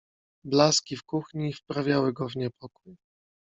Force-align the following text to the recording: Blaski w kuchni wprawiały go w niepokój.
Blaski 0.45 0.97
w 0.97 1.03
kuchni 1.03 1.53
wprawiały 1.53 2.13
go 2.13 2.29
w 2.29 2.35
niepokój. 2.35 2.95